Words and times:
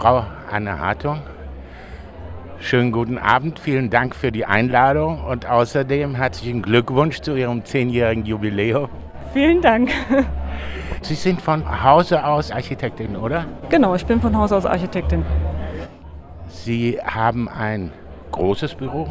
Frau 0.00 0.24
Anne 0.50 0.78
Hartung, 0.78 1.18
schönen 2.58 2.90
guten 2.90 3.18
Abend. 3.18 3.58
Vielen 3.58 3.90
Dank 3.90 4.16
für 4.16 4.32
die 4.32 4.46
Einladung 4.46 5.22
und 5.22 5.44
außerdem 5.44 6.14
herzlichen 6.14 6.62
Glückwunsch 6.62 7.20
zu 7.20 7.36
Ihrem 7.36 7.66
zehnjährigen 7.66 8.24
Jubiläum. 8.24 8.88
Vielen 9.34 9.60
Dank. 9.60 9.90
Sie 11.02 11.14
sind 11.14 11.42
von 11.42 11.84
Hause 11.84 12.24
aus 12.24 12.50
Architektin, 12.50 13.14
oder? 13.14 13.44
Genau, 13.68 13.94
ich 13.94 14.06
bin 14.06 14.22
von 14.22 14.34
Hause 14.34 14.56
aus 14.56 14.64
Architektin. 14.64 15.22
Sie 16.46 16.98
haben 17.04 17.50
ein 17.50 17.92
großes 18.32 18.76
Büro, 18.76 19.06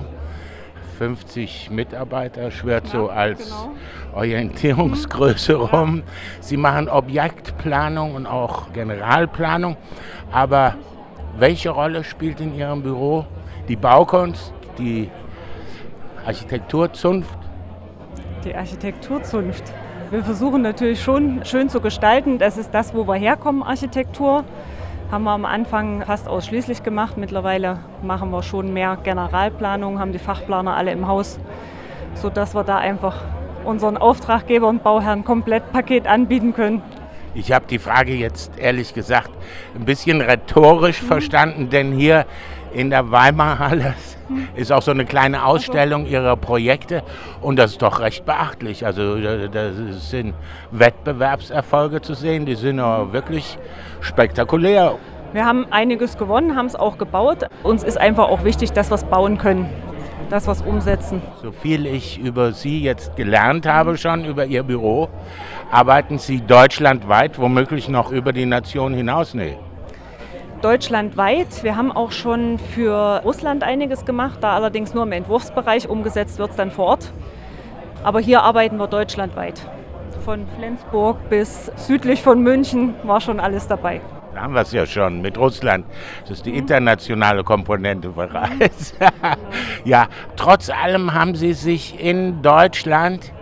50 0.99 1.71
Mitarbeiter, 1.71 2.51
schwört 2.51 2.87
ja, 2.87 2.91
so 2.91 3.09
als 3.09 3.45
genau. 3.45 3.71
Orientierungsgröße 4.15 5.55
mhm. 5.57 5.63
rum. 5.63 6.03
Sie 6.41 6.57
machen 6.57 6.89
Objektplanung 6.89 8.15
und 8.15 8.27
auch 8.27 8.73
Generalplanung. 8.73 9.77
Aber 10.29 10.75
welche 11.37 11.69
Rolle 11.69 12.03
spielt 12.03 12.41
in 12.41 12.53
Ihrem 12.53 12.83
Büro 12.83 13.25
die 13.69 13.77
Baukunst, 13.77 14.53
die 14.77 15.09
Architekturzunft? 16.25 17.37
Die 18.43 18.53
Architekturzunft. 18.53 19.63
Wir 20.11 20.21
versuchen 20.21 20.61
natürlich 20.61 21.01
schon 21.01 21.45
schön 21.45 21.69
zu 21.69 21.79
gestalten. 21.79 22.39
Das 22.39 22.57
ist 22.57 22.73
das, 22.73 22.93
wo 22.93 23.07
wir 23.07 23.15
herkommen, 23.15 23.63
Architektur. 23.63 24.43
Haben 25.11 25.23
wir 25.23 25.31
am 25.31 25.45
Anfang 25.45 26.03
fast 26.05 26.27
ausschließlich 26.27 26.83
gemacht. 26.83 27.17
Mittlerweile 27.17 27.79
machen 28.03 28.29
wir 28.29 28.43
schon 28.43 28.71
mehr 28.73 28.95
Generalplanung, 29.03 29.99
haben 29.99 30.11
die 30.11 30.19
Fachplaner 30.19 30.77
alle 30.77 30.91
im 30.91 31.07
Haus, 31.07 31.39
sodass 32.13 32.53
wir 32.53 32.63
da 32.63 32.77
einfach 32.77 33.23
unseren 33.65 33.97
Auftraggeber 33.97 34.67
und 34.67 34.83
Bauherren 34.83 35.23
komplett 35.23 35.71
Paket 35.71 36.05
anbieten 36.05 36.53
können. 36.53 36.83
Ich 37.33 37.51
habe 37.51 37.65
die 37.67 37.79
Frage 37.79 38.13
jetzt 38.13 38.51
ehrlich 38.59 38.93
gesagt 38.93 39.31
ein 39.73 39.85
bisschen 39.85 40.21
rhetorisch 40.21 41.01
mhm. 41.01 41.07
verstanden, 41.07 41.69
denn 41.71 41.91
hier 41.91 42.27
in 42.71 42.91
der 42.91 43.09
Weimarhalle. 43.09 43.95
Ist 44.55 44.71
auch 44.71 44.81
so 44.81 44.91
eine 44.91 45.05
kleine 45.05 45.45
Ausstellung 45.45 46.05
ihrer 46.05 46.35
Projekte 46.35 47.03
und 47.41 47.57
das 47.57 47.71
ist 47.71 47.81
doch 47.81 47.99
recht 47.99 48.25
beachtlich. 48.25 48.85
Also 48.85 49.17
da 49.19 49.71
sind 49.99 50.33
Wettbewerbserfolge 50.71 52.01
zu 52.01 52.13
sehen, 52.13 52.45
die 52.45 52.55
sind 52.55 52.79
auch 52.79 53.11
wirklich 53.13 53.57
spektakulär. 54.01 54.95
Wir 55.31 55.45
haben 55.45 55.67
einiges 55.71 56.17
gewonnen, 56.17 56.55
haben 56.55 56.65
es 56.65 56.75
auch 56.75 56.97
gebaut. 56.97 57.45
Uns 57.63 57.83
ist 57.83 57.99
einfach 57.99 58.29
auch 58.29 58.43
wichtig, 58.43 58.71
dass 58.71 58.89
wir 58.89 58.95
es 58.95 59.03
bauen 59.03 59.37
können, 59.37 59.69
dass 60.29 60.47
wir 60.47 60.53
es 60.53 60.61
umsetzen. 60.61 61.21
So 61.41 61.51
viel 61.51 61.85
ich 61.85 62.17
über 62.19 62.51
Sie 62.51 62.81
jetzt 62.81 63.15
gelernt 63.15 63.67
habe 63.67 63.95
schon, 63.97 64.25
über 64.25 64.45
Ihr 64.45 64.63
Büro, 64.63 65.07
arbeiten 65.71 66.17
Sie 66.17 66.41
deutschlandweit, 66.41 67.37
womöglich 67.37 67.89
noch 67.89 68.11
über 68.11 68.33
die 68.33 68.47
Nation 68.47 68.93
hinaus? 68.93 69.35
Nee. 69.35 69.57
Deutschlandweit. 70.61 71.63
Wir 71.63 71.75
haben 71.75 71.91
auch 71.91 72.11
schon 72.11 72.59
für 72.59 73.21
Russland 73.23 73.63
einiges 73.63 74.05
gemacht, 74.05 74.39
da 74.41 74.55
allerdings 74.55 74.93
nur 74.93 75.03
im 75.03 75.11
Entwurfsbereich. 75.11 75.87
Umgesetzt 75.87 76.39
wird 76.39 76.51
es 76.51 76.55
dann 76.55 76.71
vor 76.71 76.85
Ort. 76.85 77.13
Aber 78.03 78.19
hier 78.19 78.43
arbeiten 78.43 78.77
wir 78.77 78.87
deutschlandweit. 78.87 79.61
Von 80.25 80.47
Flensburg 80.57 81.29
bis 81.29 81.71
südlich 81.75 82.21
von 82.21 82.41
München 82.41 82.93
war 83.03 83.21
schon 83.21 83.39
alles 83.39 83.67
dabei. 83.67 84.01
Da 84.33 84.41
haben 84.41 84.53
wir 84.53 84.61
es 84.61 84.71
ja 84.71 84.85
schon 84.85 85.21
mit 85.21 85.37
Russland. 85.37 85.85
Das 86.21 86.31
ist 86.31 86.45
die 86.45 86.55
internationale 86.55 87.43
Komponente 87.43 88.09
bereits. 88.09 88.93
ja, 89.85 90.07
trotz 90.35 90.69
allem 90.69 91.13
haben 91.13 91.35
Sie 91.35 91.53
sich 91.53 91.99
in 91.99 92.41
Deutschland 92.41 93.33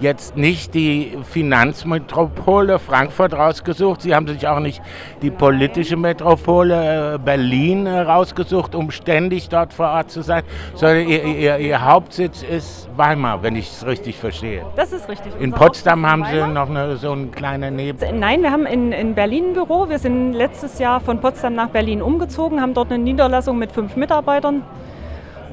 jetzt 0.00 0.36
nicht 0.36 0.74
die 0.74 1.16
Finanzmetropole 1.30 2.78
Frankfurt 2.78 3.34
rausgesucht. 3.34 4.02
Sie 4.02 4.14
haben 4.14 4.26
sich 4.26 4.46
auch 4.46 4.60
nicht 4.60 4.82
die 5.22 5.30
politische 5.30 5.96
Metropole 5.96 7.14
äh, 7.14 7.18
Berlin 7.18 7.86
äh, 7.86 8.00
rausgesucht, 8.00 8.74
um 8.74 8.90
ständig 8.90 9.48
dort 9.48 9.72
vor 9.72 9.88
Ort 9.88 10.10
zu 10.10 10.22
sein, 10.22 10.42
sondern 10.74 11.08
ihr, 11.08 11.24
ihr, 11.24 11.58
ihr 11.58 11.84
Hauptsitz 11.84 12.42
ist 12.42 12.88
Weimar, 12.96 13.42
wenn 13.42 13.56
ich 13.56 13.70
es 13.70 13.86
richtig 13.86 14.16
verstehe. 14.16 14.64
Das 14.76 14.92
ist 14.92 15.08
richtig. 15.08 15.32
In 15.40 15.52
Potsdam 15.52 16.06
haben 16.06 16.24
Sie 16.30 16.46
noch 16.46 16.68
eine, 16.68 16.96
so 16.96 17.12
einen 17.12 17.30
kleinen 17.30 17.76
Neben. 17.76 18.18
Nein, 18.18 18.42
wir 18.42 18.50
haben 18.50 18.66
in, 18.66 18.92
in 18.92 19.14
Berlin 19.14 19.50
ein 19.50 19.52
Büro. 19.54 19.88
Wir 19.88 19.98
sind 19.98 20.32
letztes 20.32 20.78
Jahr 20.78 21.00
von 21.00 21.20
Potsdam 21.20 21.54
nach 21.54 21.68
Berlin 21.68 22.02
umgezogen, 22.02 22.60
haben 22.60 22.74
dort 22.74 22.92
eine 22.92 23.02
Niederlassung 23.02 23.58
mit 23.58 23.72
fünf 23.72 23.96
Mitarbeitern 23.96 24.62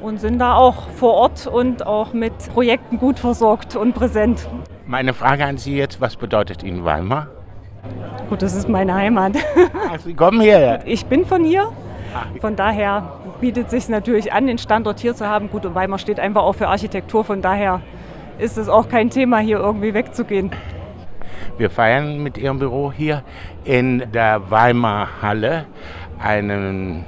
und 0.01 0.19
sind 0.19 0.39
da 0.39 0.55
auch 0.55 0.89
vor 0.89 1.13
Ort 1.13 1.47
und 1.47 1.85
auch 1.85 2.13
mit 2.13 2.33
Projekten 2.53 2.97
gut 2.97 3.19
versorgt 3.19 3.75
und 3.75 3.93
präsent. 3.93 4.47
Meine 4.85 5.13
Frage 5.13 5.45
an 5.45 5.57
Sie 5.57 5.75
jetzt, 5.75 6.01
was 6.01 6.15
bedeutet 6.15 6.63
Ihnen 6.63 6.85
Weimar? 6.85 7.27
Gut, 8.29 8.41
das 8.41 8.55
ist 8.55 8.69
meine 8.69 8.93
Heimat. 8.93 9.33
Ach, 9.89 9.99
Sie 9.99 10.13
kommen 10.13 10.41
hierher? 10.41 10.81
Ich 10.85 11.05
bin 11.05 11.25
von 11.25 11.43
hier. 11.43 11.71
Von 12.41 12.55
daher 12.55 13.19
bietet 13.39 13.65
es 13.65 13.71
sich 13.71 13.89
natürlich 13.89 14.33
an, 14.33 14.47
den 14.47 14.57
Standort 14.57 14.99
hier 14.99 15.15
zu 15.15 15.27
haben. 15.27 15.49
Gut, 15.49 15.65
und 15.65 15.75
Weimar 15.75 15.99
steht 15.99 16.19
einfach 16.19 16.43
auch 16.43 16.53
für 16.55 16.67
Architektur. 16.67 17.23
Von 17.23 17.41
daher 17.41 17.81
ist 18.39 18.57
es 18.57 18.67
auch 18.69 18.89
kein 18.89 19.09
Thema, 19.09 19.39
hier 19.39 19.59
irgendwie 19.59 19.93
wegzugehen. 19.93 20.51
Wir 21.57 21.69
feiern 21.69 22.23
mit 22.23 22.37
Ihrem 22.37 22.59
Büro 22.59 22.91
hier 22.91 23.23
in 23.63 24.11
der 24.11 24.49
Weimar 24.49 25.21
Halle 25.21 25.65
ein 26.19 27.05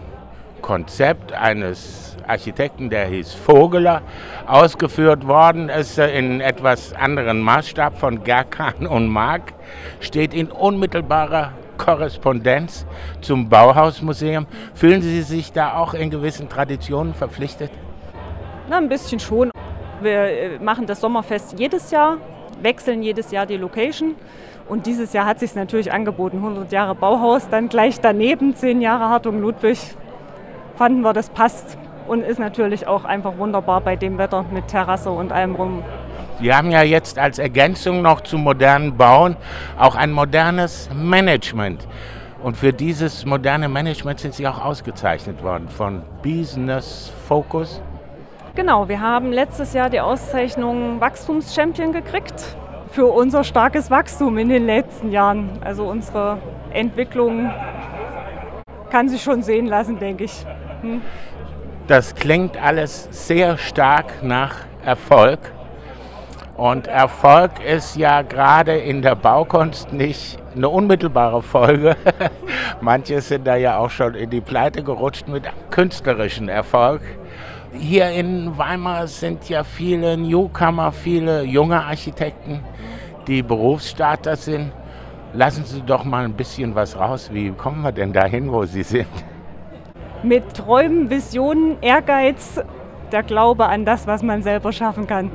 Konzept 0.62 1.34
eines 1.34 2.11
Architekten, 2.28 2.90
der 2.90 3.06
hieß 3.06 3.34
Vogeler, 3.34 4.02
ausgeführt 4.48 5.28
worden 5.28 5.70
ist 5.70 5.98
in 5.98 6.42
etwas 6.42 6.94
anderen 6.94 7.42
Maßstab 7.42 7.98
von 7.98 8.24
Gerkan 8.24 8.88
und 8.88 9.08
Mark, 9.08 9.54
steht 10.00 10.34
in 10.34 10.52
unmittelbarer 10.52 11.54
Korrespondenz 11.78 12.86
zum 13.22 13.50
Bauhausmuseum. 13.50 14.46
Fühlen 14.76 15.02
Sie 15.02 15.22
sich 15.24 15.52
da 15.52 15.76
auch 15.76 15.94
in 15.94 16.10
gewissen 16.10 16.48
Traditionen 16.48 17.14
verpflichtet? 17.14 17.72
Na, 18.70 18.78
ein 18.78 18.88
bisschen 18.88 19.20
schon. 19.20 19.52
Wir 20.02 20.14
äh, 20.14 20.60
machen 20.60 20.86
das 20.86 21.02
Sommerfest 21.02 21.60
jedes 21.60 21.92
Jahr, 21.92 22.18
wechseln 22.62 23.02
jedes 23.02 23.32
Jahr 23.32 23.46
die 23.46 23.58
Location. 23.58 24.16
Und 24.70 24.86
dieses 24.86 25.12
Jahr 25.14 25.26
hat 25.26 25.40
sich 25.40 25.54
natürlich 25.56 25.92
angeboten, 25.92 26.38
100 26.38 26.72
Jahre 26.72 26.96
Bauhaus, 26.96 27.50
dann 27.50 27.68
gleich 27.68 28.00
daneben 28.00 28.56
10 28.56 28.80
Jahre 28.80 29.10
Hartung 29.10 29.42
Ludwig. 29.42 29.80
Fanden 30.76 31.02
wir, 31.02 31.14
das 31.14 31.30
passt 31.30 31.78
und 32.12 32.26
ist 32.26 32.40
natürlich 32.40 32.88
auch 32.88 33.06
einfach 33.06 33.38
wunderbar 33.38 33.80
bei 33.80 33.96
dem 33.96 34.18
Wetter 34.18 34.44
mit 34.52 34.68
Terrasse 34.68 35.10
und 35.10 35.32
allem 35.32 35.56
rum. 35.56 35.82
Sie 36.42 36.54
haben 36.54 36.70
ja 36.70 36.84
jetzt 36.84 37.18
als 37.18 37.40
Ergänzung 37.40 38.02
noch 38.02 38.20
zum 38.20 38.44
modernen 38.44 38.98
Bauen 38.98 39.38
auch 39.80 39.96
ein 39.96 40.12
modernes 40.12 40.90
Management. 40.94 41.88
Und 42.44 42.58
für 42.58 42.74
dieses 42.74 43.26
moderne 43.26 43.70
Management 43.70 44.20
sind 44.20 44.34
Sie 44.34 44.46
auch 44.46 44.62
ausgezeichnet 44.62 45.42
worden 45.42 45.70
von 45.70 46.02
Business 46.22 47.14
Focus. 47.30 47.82
Genau, 48.56 48.90
wir 48.90 49.00
haben 49.00 49.32
letztes 49.32 49.72
Jahr 49.72 49.90
die 49.90 50.02
Auszeichnung 50.02 51.00
Wachstumschampion 51.00 51.94
gekriegt 51.94 52.58
für 52.90 53.06
unser 53.06 53.46
starkes 53.46 53.90
Wachstum 53.90 54.38
in 54.38 54.50
den 54.50 54.66
letzten 54.66 55.12
Jahren. 55.12 55.60
Also 55.64 55.86
unsere 55.86 56.40
Entwicklung 56.74 57.50
kann 58.90 59.08
sich 59.08 59.24
schon 59.24 59.44
sehen 59.44 59.68
lassen, 59.68 59.98
denke 59.98 60.26
ich. 60.26 60.46
Hm? 60.82 61.02
Das 61.88 62.16
klingt 62.16 62.62
alles 62.62 63.08
sehr 63.12 63.58
stark 63.58 64.24
nach 64.24 64.56
Erfolg. 64.86 65.40
Und 66.56 66.88
Erfolg 66.88 67.52
ist 67.66 67.96
ja 67.96 68.22
gerade 68.22 68.78
in 68.78 69.02
der 69.02 69.16
Baukunst 69.16 69.92
nicht 69.92 70.38
eine 70.56 70.70
unmittelbare 70.70 71.42
Folge. 71.42 71.96
Manche 72.82 73.20
sind 73.22 73.48
da 73.48 73.56
ja 73.56 73.78
auch 73.78 73.90
schon 73.90 74.14
in 74.14 74.30
die 74.30 74.42
Pleite 74.42 74.84
gerutscht 74.84 75.28
mit 75.28 75.44
künstlerischem 75.72 76.50
Erfolg. 76.50 77.02
Hier 77.74 78.10
in 78.12 78.58
Weimar 78.58 79.08
sind 79.08 79.50
ja 79.50 79.64
viele 79.64 80.18
Newcomer, 80.18 80.92
viele 80.92 81.44
junge 81.44 81.84
Architekten, 81.84 82.60
die 83.28 83.42
Berufsstarter 83.42 84.36
sind. 84.36 84.72
Lassen 85.34 85.66
Sie 85.66 85.82
doch 85.82 86.04
mal 86.04 86.26
ein 86.26 86.34
bisschen 86.34 86.76
was 86.76 86.96
raus. 86.96 87.30
Wie 87.34 87.50
kommen 87.52 87.82
wir 87.82 87.92
denn 87.92 88.14
dahin, 88.14 88.52
wo 88.52 88.66
Sie 88.66 88.84
sind? 88.84 89.08
Mit 90.24 90.54
Träumen, 90.54 91.10
Visionen, 91.10 91.78
Ehrgeiz, 91.82 92.62
der 93.12 93.24
Glaube 93.24 93.66
an 93.66 93.86
das, 93.86 94.08
was 94.08 94.24
man 94.24 94.42
selber 94.42 94.72
schaffen 94.72 95.08
kann. 95.08 95.32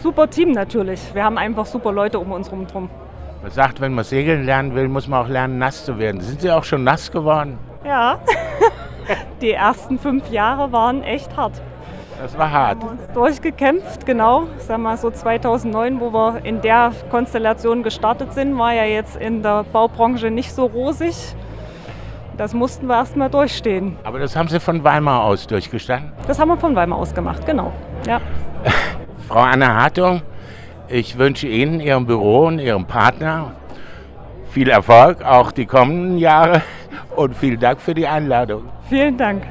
Super 0.00 0.28
Team 0.28 0.52
natürlich. 0.52 1.14
Wir 1.14 1.24
haben 1.24 1.38
einfach 1.38 1.66
super 1.66 1.92
Leute 1.92 2.18
um 2.18 2.32
uns 2.32 2.50
herum. 2.50 2.90
Man 3.42 3.50
sagt, 3.50 3.80
wenn 3.80 3.92
man 3.92 4.04
segeln 4.04 4.44
lernen 4.44 4.74
will, 4.74 4.88
muss 4.88 5.08
man 5.08 5.24
auch 5.24 5.28
lernen, 5.28 5.58
nass 5.58 5.84
zu 5.84 5.98
werden. 5.98 6.20
Sind 6.20 6.40
Sie 6.40 6.50
auch 6.50 6.64
schon 6.64 6.84
nass 6.84 7.10
geworden? 7.10 7.58
Ja. 7.84 8.18
Die 9.40 9.52
ersten 9.52 9.98
fünf 9.98 10.30
Jahre 10.30 10.70
waren 10.70 11.02
echt 11.02 11.36
hart. 11.36 11.60
Das 12.20 12.38
war 12.38 12.52
hart. 12.52 12.78
Wir 12.80 12.88
haben 12.88 12.98
uns 12.98 13.12
durchgekämpft, 13.14 14.06
genau. 14.06 14.46
Sagen 14.58 14.84
wir 14.84 14.96
so 14.96 15.10
2009, 15.10 16.00
wo 16.00 16.12
wir 16.12 16.44
in 16.44 16.60
der 16.60 16.92
Konstellation 17.10 17.82
gestartet 17.82 18.32
sind, 18.32 18.56
war 18.56 18.72
ja 18.72 18.84
jetzt 18.84 19.16
in 19.16 19.42
der 19.42 19.64
Baubranche 19.64 20.30
nicht 20.30 20.52
so 20.52 20.66
rosig. 20.66 21.16
Das 22.36 22.54
mussten 22.54 22.86
wir 22.86 22.94
erst 22.94 23.16
mal 23.16 23.28
durchstehen. 23.28 23.96
Aber 24.04 24.18
das 24.18 24.34
haben 24.36 24.48
Sie 24.48 24.60
von 24.60 24.82
Weimar 24.84 25.24
aus 25.24 25.46
durchgestanden? 25.46 26.12
Das 26.26 26.38
haben 26.38 26.48
wir 26.48 26.56
von 26.56 26.74
Weimar 26.74 26.98
aus 26.98 27.14
gemacht, 27.14 27.44
genau. 27.44 27.72
Ja. 28.06 28.20
Frau 29.28 29.40
Anna 29.40 29.74
Hartung, 29.82 30.22
ich 30.88 31.18
wünsche 31.18 31.46
Ihnen, 31.46 31.80
Ihrem 31.80 32.06
Büro 32.06 32.46
und 32.46 32.58
Ihrem 32.58 32.86
Partner 32.86 33.52
viel 34.50 34.68
Erfolg, 34.68 35.24
auch 35.24 35.50
die 35.52 35.66
kommenden 35.66 36.18
Jahre 36.18 36.62
Und 37.16 37.36
vielen 37.36 37.60
Dank 37.60 37.80
für 37.80 37.94
die 37.94 38.06
Einladung. 38.06 38.68
Vielen 38.88 39.16
Dank. 39.16 39.42